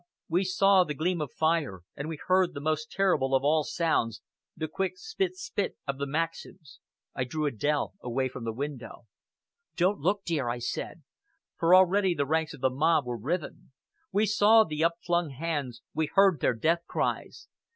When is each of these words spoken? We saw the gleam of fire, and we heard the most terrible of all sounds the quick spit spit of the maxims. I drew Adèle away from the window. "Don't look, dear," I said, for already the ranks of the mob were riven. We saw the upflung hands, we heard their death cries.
We 0.27 0.45
saw 0.45 0.83
the 0.83 0.95
gleam 0.95 1.21
of 1.21 1.31
fire, 1.31 1.81
and 1.95 2.09
we 2.09 2.17
heard 2.25 2.55
the 2.55 2.59
most 2.59 2.89
terrible 2.91 3.35
of 3.35 3.43
all 3.43 3.63
sounds 3.63 4.23
the 4.57 4.67
quick 4.67 4.93
spit 4.97 5.35
spit 5.35 5.77
of 5.85 5.99
the 5.99 6.07
maxims. 6.07 6.79
I 7.13 7.23
drew 7.23 7.47
Adèle 7.51 7.91
away 8.01 8.27
from 8.27 8.43
the 8.43 8.51
window. 8.51 9.05
"Don't 9.75 9.99
look, 9.99 10.23
dear," 10.25 10.49
I 10.49 10.57
said, 10.57 11.03
for 11.55 11.75
already 11.75 12.15
the 12.15 12.25
ranks 12.25 12.55
of 12.55 12.61
the 12.61 12.71
mob 12.71 13.05
were 13.05 13.15
riven. 13.15 13.73
We 14.11 14.25
saw 14.25 14.63
the 14.63 14.83
upflung 14.83 15.29
hands, 15.29 15.83
we 15.93 16.07
heard 16.07 16.39
their 16.39 16.55
death 16.55 16.81
cries. 16.87 17.47